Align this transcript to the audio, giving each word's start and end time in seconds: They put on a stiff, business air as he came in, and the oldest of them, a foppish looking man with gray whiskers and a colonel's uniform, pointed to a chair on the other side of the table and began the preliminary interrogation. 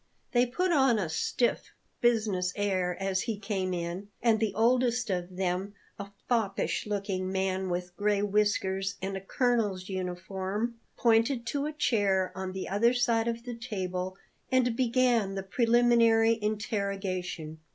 They 0.31 0.47
put 0.47 0.71
on 0.71 0.97
a 0.97 1.09
stiff, 1.09 1.75
business 2.01 2.51
air 2.55 2.97
as 2.99 3.21
he 3.21 3.37
came 3.37 3.71
in, 3.71 4.07
and 4.19 4.39
the 4.39 4.55
oldest 4.55 5.11
of 5.11 5.35
them, 5.35 5.75
a 5.99 6.09
foppish 6.27 6.87
looking 6.87 7.31
man 7.31 7.69
with 7.69 7.95
gray 7.95 8.23
whiskers 8.23 8.95
and 8.99 9.15
a 9.15 9.21
colonel's 9.21 9.89
uniform, 9.89 10.79
pointed 10.97 11.45
to 11.45 11.67
a 11.67 11.71
chair 11.73 12.31
on 12.33 12.51
the 12.53 12.67
other 12.67 12.95
side 12.95 13.27
of 13.27 13.43
the 13.43 13.53
table 13.53 14.17
and 14.51 14.75
began 14.75 15.35
the 15.35 15.43
preliminary 15.43 16.39
interrogation. 16.41 17.59